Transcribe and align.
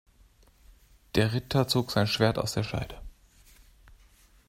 Der 1.13 1.31
Ritter 1.31 1.67
zog 1.67 1.91
sein 1.91 2.07
Schwert 2.07 2.39
aus 2.39 2.53
der 2.53 2.63
Scheide. 2.63 2.99